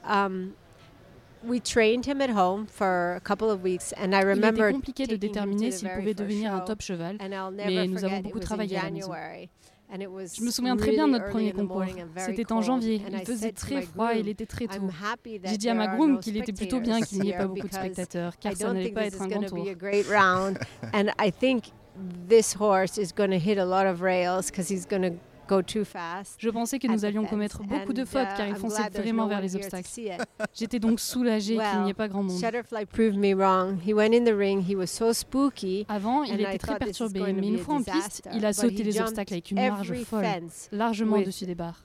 [0.04, 0.56] Um,
[1.48, 4.70] we trained him at home for a couple of weeks, and I remember.
[4.70, 7.18] Il était compliqué de déterminer s'il pouvait devenir un top cheval,
[7.56, 9.48] mais nous avons beaucoup travaillé à la.
[9.90, 11.86] Je me souviens très bien de notre premier concours.
[12.18, 13.02] C'était en janvier.
[13.10, 14.82] Il faisait très froid et il était très tôt.
[15.46, 17.74] J'ai dit à ma groom qu'il était plutôt bien qu'il n'y ait pas beaucoup de
[17.74, 19.66] spectateurs, car ça n'allait pas être un grand tour.
[26.38, 29.56] Je pensais que nous allions commettre beaucoup de fautes car ils fonçaient vraiment vers les
[29.56, 29.88] obstacles.
[30.54, 32.38] J'étais donc soulagée qu'il n'y ait pas grand monde.
[35.90, 39.34] Avant, il était très perturbé, mais une fois en piste, il a sauté les obstacles
[39.34, 40.26] avec une marge folle,
[40.72, 41.84] largement au-dessus des barres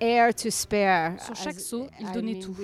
[0.00, 1.20] air to spare.
[1.20, 2.56] Sur chaque saut, il donnait tout.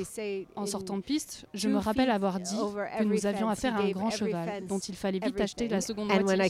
[0.56, 3.90] En sortant de piste, je me rappelle avoir dit que nous avions affaire à un
[3.90, 6.48] grand cheval dont il fallait vite acheter la seconde moitié.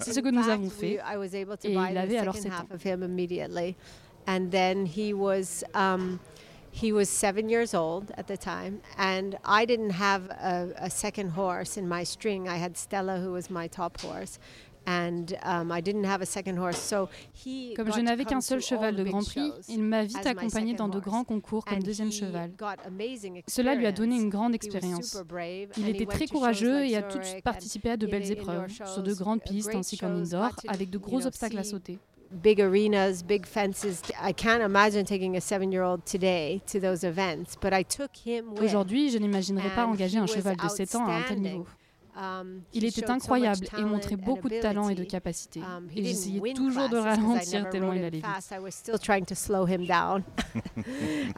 [0.00, 1.00] C'est ce que nous avons fait.
[1.64, 2.68] Et il avait alors 7 ans.
[4.28, 6.20] And then he was um,
[6.70, 11.30] he was seven years old at the time, and I didn't have a, a, second
[11.30, 12.48] horse in my string.
[12.48, 14.38] I had Stella, who was my top horse,
[14.86, 15.26] comme
[17.92, 21.24] je n'avais qu'un seul cheval de Grand Prix, il m'a vite accompagné dans de grands
[21.24, 22.50] concours comme deuxième cheval.
[23.46, 25.22] Cela lui a donné une grande expérience.
[25.76, 29.02] Il était très courageux et a tout de suite participé à de belles épreuves, sur
[29.02, 31.98] de grandes pistes ainsi qu'en indoor, avec de gros obstacles à sauter.
[38.62, 41.66] Aujourd'hui, je n'imaginerais pas engager un cheval de 7 ans à un tel niveau.
[42.72, 45.60] Il était incroyable et montrait beaucoup de talent et de capacité.
[45.94, 48.26] Et j'essayais toujours de ralentir tellement il allait vite.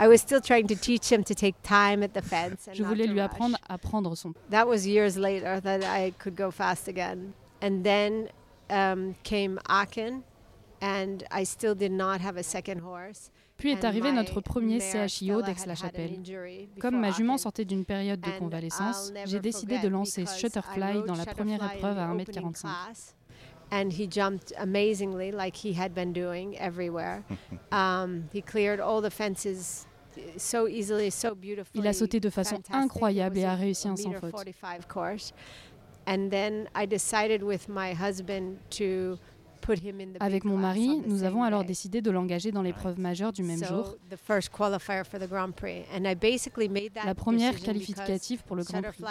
[2.72, 4.40] Je voulais lui apprendre à prendre son temps.
[9.24, 10.22] came Aachen,
[10.80, 13.30] and I still did not a second horse.
[13.60, 16.18] Puis est arrivé notre premier CHIO d'Aix-la-Chapelle.
[16.80, 21.26] Comme ma jument sortait d'une période de convalescence, j'ai décidé de lancer Shutterfly dans la
[21.26, 22.66] première épreuve à 1m45.
[31.74, 34.34] Il a sauté de façon incroyable et a réussi un sans faute.
[36.06, 39.18] And then I decided with my husband to
[40.20, 43.96] avec mon mari, nous avons alors décidé de l'engager dans l'épreuve majeure du même jour.
[47.04, 49.04] La première qualificative pour le Grand Prix.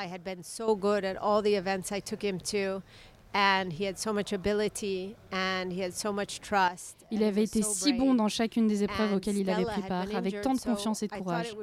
[7.11, 10.41] Il avait été si bon dans chacune des épreuves auxquelles il avait pris part, avec
[10.41, 11.55] tant de confiance et de courage.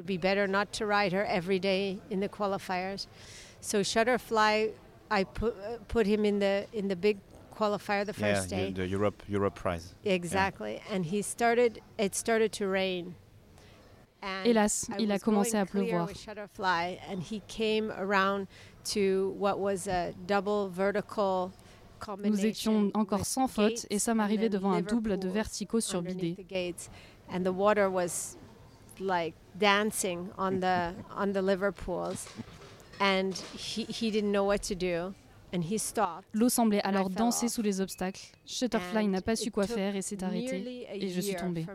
[3.60, 4.70] So Shutterfly,
[5.10, 7.16] I put, uh, put him in the in the big
[7.56, 8.72] qualifier the first yeah, day.
[8.72, 9.94] the Europe Europe prize.
[10.04, 10.94] Exactly, yeah.
[10.94, 11.80] and he started.
[11.98, 13.14] It started to rain.
[14.44, 16.08] Hélas, il a commencé à pleuvoir.
[16.08, 18.48] Shutterfly, and he came around
[18.84, 21.52] to what was a double vertical
[22.22, 26.36] Nous étions encore sans faute et sommes arrivés devant un double de verticaux sur bidé.
[27.28, 28.36] And the water was
[29.00, 32.28] like dancing on the on the Liverpools.
[33.00, 35.14] And he, he didn't know what to do.
[36.32, 38.20] L'eau semblait alors danser sous les obstacles.
[38.44, 40.86] Shutterfly n'a pas su quoi faire et s'est arrêté.
[40.92, 41.66] Et je suis tombée.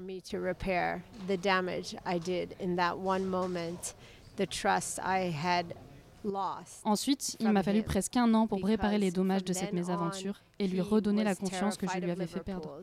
[6.83, 10.67] Ensuite, il m'a fallu presque un an pour réparer les dommages de cette mésaventure et
[10.67, 12.77] lui redonner la confiance que je lui avais fait perdre.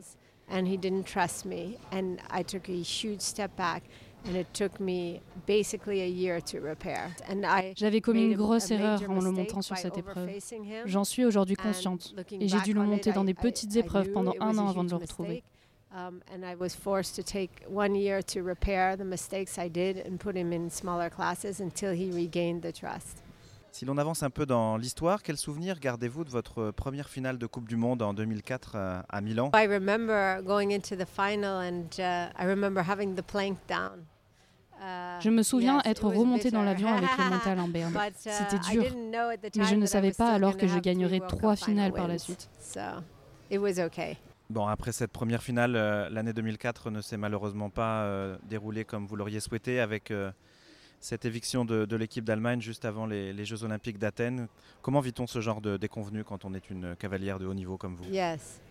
[4.25, 4.79] And he trust
[7.29, 7.73] and I.
[7.75, 10.29] J'avais commis une grosse erreur en le montrant sur cette épreuve.
[10.85, 14.57] J'en suis aujourd'hui consciente et j'ai dû le monter dans des petites épreuves pendant un
[14.57, 15.43] an avant de le retrouver.
[23.71, 27.45] Si l'on avance un peu dans l'histoire, quel souvenir gardez-vous de votre première finale de
[27.45, 29.51] Coupe du Monde en 2004 euh, à Milan?
[29.53, 34.05] I remember going into the final and uh, I remember having the plank down.
[34.81, 37.93] Uh, je me souviens être remonté dans l'avion avec le mental en berne.
[37.99, 38.83] Uh, C'était dur,
[39.55, 42.49] mais je ne savais pas alors que je gagnerais trois finales par la suite.
[44.49, 49.05] Bon, après cette première finale, euh, l'année 2004 ne s'est malheureusement pas euh, déroulée comme
[49.05, 50.31] vous l'auriez souhaité avec euh,
[50.99, 54.47] cette éviction de, l'équipe d'Allemagne juste avant les, Jeux Olympiques d'Athènes.
[54.81, 57.95] Comment vit-on ce genre de déconvenu quand on est une cavalière de haut niveau comme
[57.95, 58.05] vous?
[58.05, 58.61] Yes.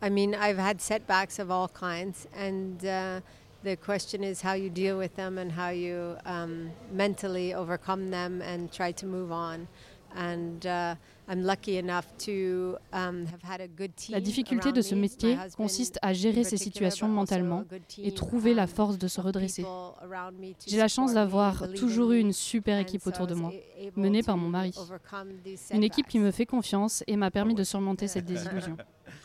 [0.00, 3.20] I mean, I've had setbacks of all kinds and uh,
[3.64, 8.40] the question is how you deal with them and how you um, mentally overcome them
[8.40, 9.66] and try to move on.
[10.18, 10.96] And uh,
[14.10, 17.64] La difficulté de ce métier consiste à gérer ces situations mentalement
[17.98, 19.64] et trouver la force de se redresser.
[20.66, 23.52] J'ai la chance d'avoir toujours eu une super équipe autour de moi,
[23.94, 24.74] menée par mon mari.
[25.70, 28.78] Une équipe qui me fait confiance et m'a permis de surmonter cette désillusion.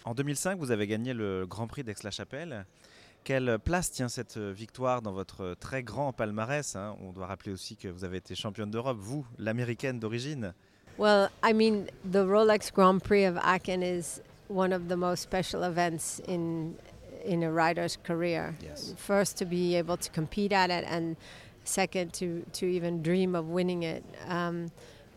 [0.04, 2.66] En 2005, vous avez gagné le Grand Prix d'Aix-la-Chapelle.
[3.24, 6.98] Quelle place tient cette victoire dans votre très grand palmarès hein?
[7.00, 10.54] On doit rappeler aussi que vous avez été championne d'Europe, vous, l'américaine d'origine.
[10.98, 15.64] Well, I mean, the Rolex Grand Prix of Aachen is one of the most special
[15.64, 16.76] events in
[17.26, 18.56] in a rider's career.
[18.62, 18.94] Yes.
[18.98, 21.16] First, to be able to compete at it, and
[21.64, 24.04] second, to to even dream of winning it.
[24.28, 24.72] Um,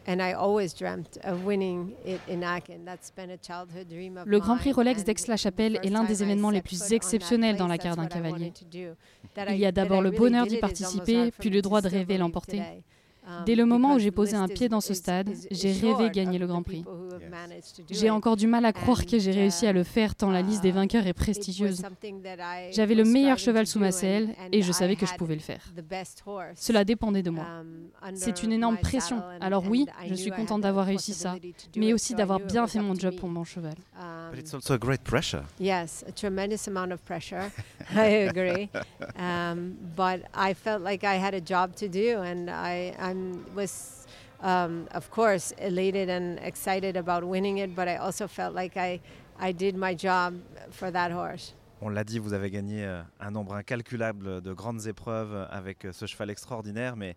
[0.08, 2.84] and I always dreamt of winning it in Aachen.
[2.84, 6.50] That's been a childhood dream of Le Grand Prix Rolex d'Aix-la-Chapelle est l'un des événements
[6.50, 8.52] les plus exceptionnels dans la carrière d'un cavalier.
[9.48, 12.62] Il y a d'abord le bonheur d'y participer, puis le droit de rêver l'emporter.
[13.44, 16.46] Dès le moment où j'ai posé un pied dans ce stade, j'ai rêvé gagner le
[16.46, 16.84] Grand Prix.
[17.90, 20.62] J'ai encore du mal à croire que j'ai réussi à le faire tant la liste
[20.62, 21.82] des vainqueurs est prestigieuse.
[22.72, 25.62] J'avais le meilleur cheval sous ma selle et je savais que je pouvais le faire.
[26.54, 27.46] Cela dépendait de moi.
[28.14, 29.22] C'est une énorme pression.
[29.40, 31.36] Alors oui, je suis contente d'avoir réussi ça,
[31.76, 33.74] mais aussi d'avoir bien fait mon job pour mon cheval.
[34.30, 35.44] But it's also a great pressure.
[35.60, 37.50] Yes, a tremendous amount of pressure.
[37.94, 38.68] I agree.
[39.18, 43.15] Um, but I felt like I had a job to do and I, I'm
[43.54, 44.06] was
[44.42, 49.00] um, of course elated and excited about winning it, but I also felt like I,
[49.52, 50.34] did my job
[50.70, 51.54] for that horse.
[51.82, 55.92] On l'a dit, vous avez gagné euh, un nombre incalculable de grandes épreuves avec euh,
[55.92, 57.16] ce cheval extraordinaire, mais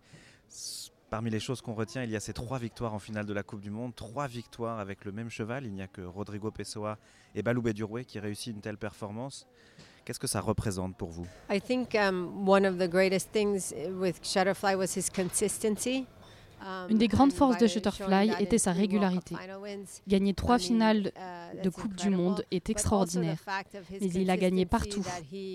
[1.08, 3.42] parmi les choses qu'on retient, il y a ces trois victoires en finale de la
[3.42, 5.64] Coupe du Monde, trois victoires avec le même cheval.
[5.64, 6.98] Il n'y a que Rodrigo Pessoa
[7.34, 9.46] et Baloubé Durouet qui réussissent une telle performance.
[10.04, 11.26] Qu'est-ce que ça représente pour vous?
[11.50, 16.06] I think um, one of the greatest things with Shutterfly was his consistency.
[16.90, 19.34] Une des grandes forces de Shutterfly était sa régularité.
[20.06, 21.10] Gagner trois finales
[21.62, 23.38] de Coupe du Monde est extraordinaire,
[24.00, 25.04] mais il a gagné partout,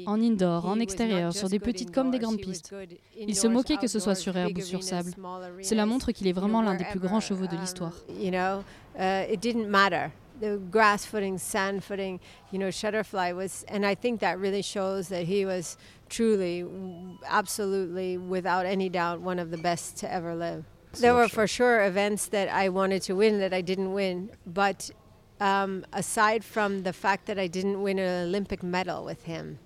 [0.07, 2.73] en indoor, en extérieur, sur des petites comme des grandes pistes.
[3.19, 5.11] Il se moquait que ce soit sur herbe ou sur sable.
[5.61, 7.93] Cela montre qu'il est vraiment l'un des plus grands chevaux de l'histoire.
[10.39, 12.19] The grass footing, sand footing,
[12.51, 15.77] you know, Shutterfly was, and I think that really shows that he was
[16.09, 16.65] truly,
[17.25, 20.65] absolutely, without any doubt, one of the best to ever live.
[20.99, 24.89] there were for sure events that I wanted to win that I didn't win, but
[25.39, 29.59] um, aside from the fact that I didn't win an Olympic medal with him.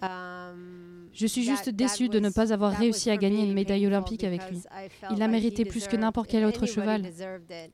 [0.00, 4.22] Um, Je suis juste déçue de ne pas avoir réussi à gagner une médaille olympique
[4.22, 4.62] avec lui.
[5.10, 7.02] Il l'a mérité plus que n'importe quel autre cheval.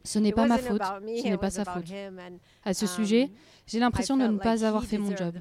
[0.03, 1.85] Ce n'est pas ma faute, ce n'est pas sa faute.
[2.64, 3.31] À ce sujet,
[3.66, 5.35] j'ai l'impression de ne pas avoir fait mon job.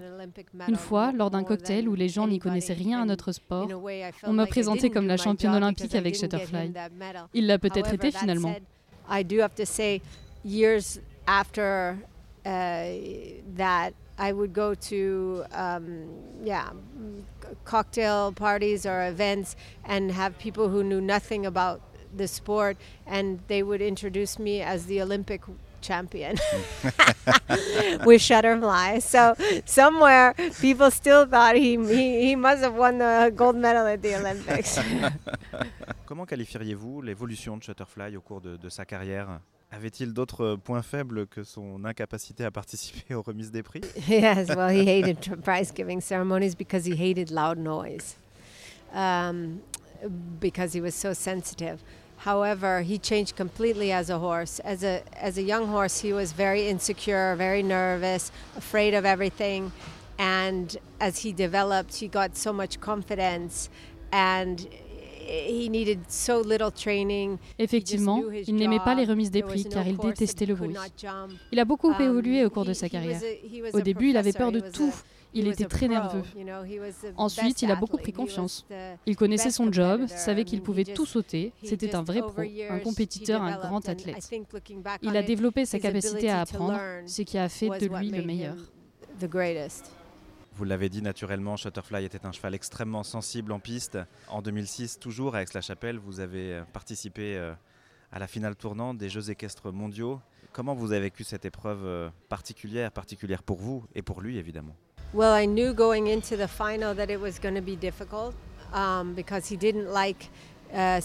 [0.67, 3.69] Une fois, lors d'un cocktail où les gens n'y connaissaient rien à notre sport,
[4.23, 6.73] on m'a présenté comme la championne olympique avec Shutterfly.
[7.33, 8.53] Il l'a peut-être été finalement.
[11.25, 11.97] after
[12.45, 16.07] uh, that I would go to um,
[16.43, 16.69] yeah
[17.65, 19.55] cocktail parties or events
[19.85, 21.81] and have people who knew nothing about
[22.15, 25.41] the sport and they would introduce me as the Olympic
[25.81, 26.37] champion
[28.05, 29.01] with Shutterfly.
[29.01, 29.35] So
[29.65, 34.15] somewhere people still thought he, he, he must have won the gold medal at the
[34.15, 34.79] Olympics.
[36.05, 39.39] Comment qualifieriez-vous l'évolution de Shutterfly au cours de, de sa carrière?
[39.75, 43.81] Avait-il d'autres points faibles que son incapacité à participer aux remises des prix?
[44.07, 48.15] Yes, well, he hated prize giving ceremonies because he hated loud noise,
[48.93, 49.61] um,
[50.39, 51.81] because he was so sensitive.
[52.17, 54.59] However, he changed completely as a horse.
[54.59, 59.71] As a as a young horse, he was very insecure, very nervous, afraid of everything,
[60.19, 63.69] and as he developed, he got so much confidence
[64.11, 64.67] and
[67.59, 70.75] Effectivement, il n'aimait pas les remises des prix car il détestait le bruit.
[71.51, 73.21] Il a beaucoup um, évolué au cours de sa carrière.
[73.73, 74.93] Au début, il avait peur de tout.
[75.35, 76.21] Il était très nerveux.
[77.17, 78.65] Ensuite, il a beaucoup pris confiance.
[79.05, 81.51] Il connaissait son job, savait qu'il pouvait tout sauter.
[81.63, 84.29] C'était un vrai pro, un compétiteur, un grand athlète.
[85.01, 88.55] Il a développé sa capacité à apprendre, ce qui a fait de lui le meilleur.
[90.55, 93.97] Vous l'avez dit naturellement, Shutterfly était un cheval extrêmement sensible en piste.
[94.27, 97.53] En 2006, toujours à Aix-la-Chapelle, vous avez euh, participé euh,
[98.11, 100.21] à la finale tournante des Jeux équestres mondiaux.
[100.51, 104.75] Comment vous avez vécu cette épreuve euh, particulière, particulière pour vous et pour lui évidemment?
[105.15, 108.35] Well, I knew going into the final that it was going to be difficult
[108.73, 110.29] um, because he didn't like
[110.73, 111.01] Je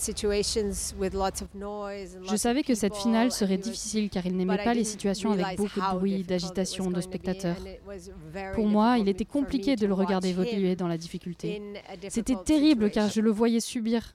[2.36, 5.98] savais que cette finale serait difficile car il n'aimait pas les situations avec beaucoup de
[5.98, 7.56] bruit, d'agitation, de spectateurs.
[8.54, 11.62] Pour moi, il était compliqué de le regarder évoluer dans la difficulté.
[12.08, 14.14] C'était terrible car je le voyais subir.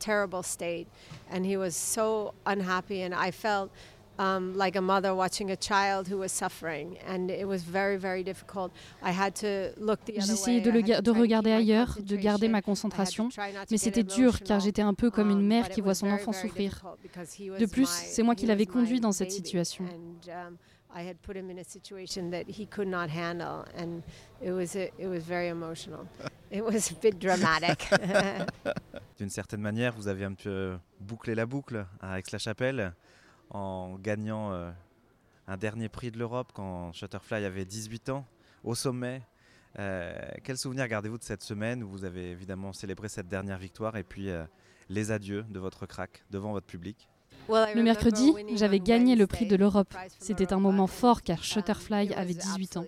[0.00, 0.86] terrible state
[1.30, 3.70] and he was so unhappy and I felt
[4.18, 8.22] um, like a mother watching a child who was suffering, and it was very, very
[8.22, 8.72] difficult.
[9.02, 13.28] I had to look the J'essayais de, le de regarder ailleurs, de garder ma concentration,
[13.70, 16.32] mais c'était dur car j'étais un peu comme une um, mère qui voit son enfant
[16.32, 16.82] souffrir.
[17.58, 19.84] De plus, c'est moi qui l'avais conduit dans cette situation.
[20.96, 24.04] I had put him in a situation that he could not handle, and
[24.40, 26.06] it was a, it was very emotional.
[26.52, 27.88] It was a bit dramatic.
[29.18, 32.94] D'une certaine manière, vous avez un peu bouclé la boucle à Aix-la-Chapelle
[33.50, 34.70] en gagnant euh,
[35.46, 38.26] un dernier prix de l'Europe quand Shutterfly avait 18 ans,
[38.62, 39.22] au sommet.
[39.78, 40.14] Euh,
[40.44, 44.04] quel souvenir gardez-vous de cette semaine où vous avez évidemment célébré cette dernière victoire et
[44.04, 44.44] puis euh,
[44.88, 47.08] les adieux de votre crack devant votre public?
[47.48, 49.92] Le mercredi, j'avais gagné le prix de l'Europe.
[50.18, 52.84] C'était un moment fort car Shutterfly avait 18 ans.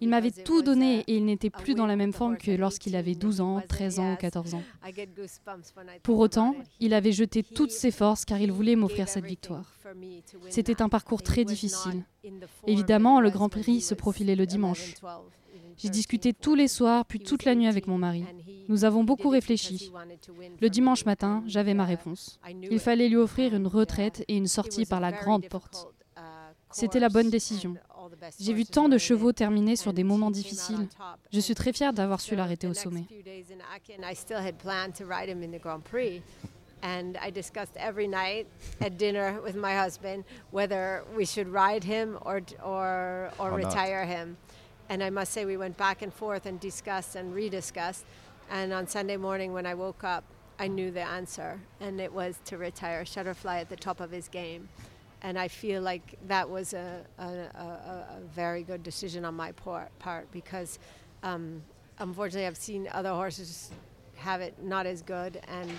[0.00, 3.14] Il m'avait tout donné et il n'était plus dans la même forme que lorsqu'il avait
[3.14, 4.62] 12 ans, 13 ans ou 14 ans.
[6.02, 9.72] Pour autant, il avait jeté toutes ses forces car il voulait m'offrir cette victoire.
[10.48, 12.04] C'était un parcours très difficile.
[12.66, 14.94] Évidemment, le Grand Prix se profilait le dimanche.
[15.76, 18.24] J'ai discuté tous les soirs, puis toute la nuit avec mon mari.
[18.68, 19.90] Nous avons beaucoup réfléchi.
[20.60, 22.38] Le dimanche matin, j'avais ma réponse.
[22.70, 25.88] Il fallait lui offrir une retraite et une sortie par la grande porte.
[26.70, 27.74] C'était la bonne décision.
[28.38, 30.88] J'ai vu tant de chevaux terminer sur des moments difficiles.
[31.32, 33.06] Je suis très fière d'avoir su l'arrêter au sommet.
[36.82, 38.46] and I discussed every night
[38.80, 44.36] at dinner with my husband whether we should ride him or or or, retire him.
[44.88, 48.04] And I must say, we went back and forth and discussed and rediscussed.
[48.50, 50.24] And on Sunday morning, when I woke up,
[50.58, 54.26] I knew the answer, and it was to retire Shutterfly at the top of his
[54.26, 54.68] game.
[55.22, 59.52] And I feel like that was a, a, a, a very good decision on my
[59.52, 60.78] part, part because
[61.22, 61.62] um,
[61.98, 63.70] unfortunately, I've seen other horses
[64.16, 65.70] have it not as good and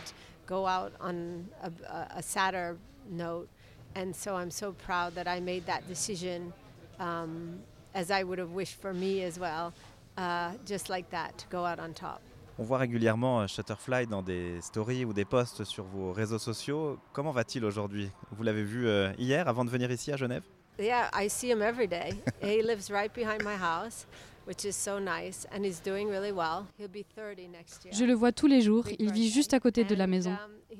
[0.46, 1.72] go out on a,
[2.16, 2.78] a sadder
[3.10, 3.50] note.
[3.96, 6.54] And so I'm so proud that I made that decision
[7.00, 7.60] um,
[7.94, 9.74] as I would have wished for me as well,
[10.18, 12.22] uh, just like that, to go out on top.
[12.60, 17.00] On voit régulièrement euh, Shutterfly dans des stories ou des posts sur vos réseaux sociaux.
[17.14, 18.10] Comment va-t-il aujourd'hui?
[18.32, 20.44] Vous l'avez vu euh, hier avant de venir ici à Genève?
[20.78, 22.10] Yeah, I see him every day.
[22.42, 24.06] he lives right behind my house.
[24.46, 26.66] Which is so nice, and he's doing really well.
[26.78, 27.94] He'll be 30 next year.
[27.94, 30.32] Je le vois tous les jours, il vit juste à côté de la maison.
[30.32, 30.78] Um,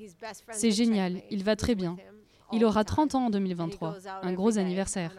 [0.50, 1.96] C'est génial, il va très bien.
[2.52, 5.14] Il aura 30 ans en 2023, un gros anniversaire.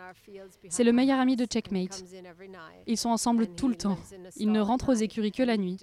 [0.70, 2.04] C'est le meilleur ami de Checkmate.
[2.88, 3.98] Ils sont ensemble tout le temps.
[4.36, 5.78] Il ne rentre aux écuries que la nuit.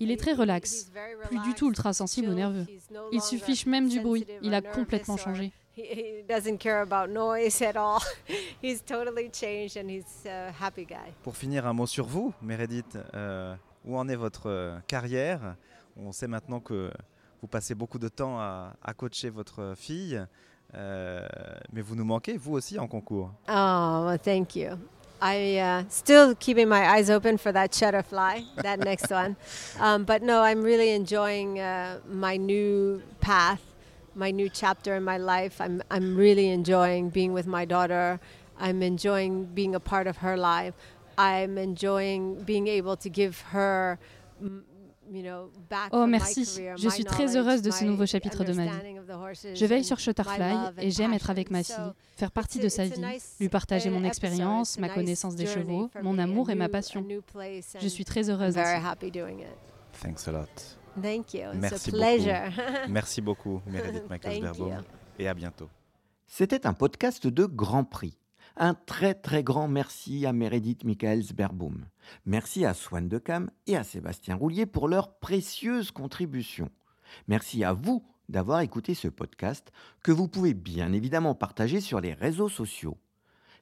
[0.00, 0.90] Il est très relax,
[1.24, 2.66] plus du tout ultra sensible ou nerveux.
[3.12, 4.26] Il se fiche même du bruit.
[4.42, 5.52] Il a complètement changé.
[11.22, 12.98] Pour finir, un mot sur vous, Meredith.
[13.14, 15.56] Euh, où en est votre euh, carrière?
[15.96, 16.90] On sait maintenant que
[17.40, 20.20] vous passez beaucoup de temps à, à coacher votre fille,
[20.74, 21.26] euh,
[21.72, 23.32] mais vous nous manquez, vous aussi, en concours.
[23.48, 24.70] Oh, well, thank you.
[25.20, 29.36] I uh, still keeping my eyes open for that cheddar fly, that next one.
[29.78, 33.62] Um, but no, I'm really enjoying uh, my new path,
[34.14, 35.60] my new chapter in my life.
[35.60, 38.20] I'm I'm really enjoying being with my daughter.
[38.58, 40.74] I'm enjoying being a part of her life.
[41.16, 43.98] I'm enjoying being able to give her
[45.92, 46.44] Oh merci,
[46.76, 48.96] je suis très heureuse de ce nouveau chapitre de ma vie.
[49.54, 51.74] Je veille sur Shutterfly et j'aime être avec ma fille,
[52.16, 53.00] faire partie de sa vie,
[53.40, 57.04] lui partager mon expérience, ma connaissance des chevaux, mon amour et ma passion.
[57.80, 58.54] Je suis très heureuse.
[60.00, 60.78] Thanks a lot.
[61.02, 61.50] Thank you.
[61.54, 62.04] Merci beaucoup.
[62.88, 64.52] Merci beaucoup, Meredith michael
[65.18, 65.68] et à bientôt.
[66.26, 68.16] C'était un podcast de Grand Prix.
[68.60, 71.86] Un très très grand merci à Meredith Michaels-Berbaum.
[72.26, 76.68] Merci à Swan Decam et à Sébastien Roulier pour leurs précieuses contributions.
[77.28, 79.70] Merci à vous d'avoir écouté ce podcast
[80.02, 82.98] que vous pouvez bien évidemment partager sur les réseaux sociaux.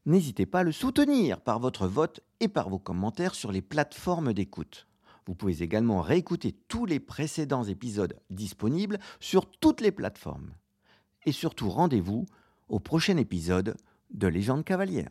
[0.07, 4.33] N'hésitez pas à le soutenir par votre vote et par vos commentaires sur les plateformes
[4.33, 4.89] d'écoute.
[5.27, 10.55] Vous pouvez également réécouter tous les précédents épisodes disponibles sur toutes les plateformes.
[11.27, 12.25] Et surtout rendez-vous
[12.71, 13.77] au prochain épisode
[14.11, 15.11] de légende cavalière.